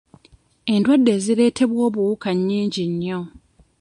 [0.73, 3.19] Endwadde ezireetebwa obuwuka nnyingi nnyo.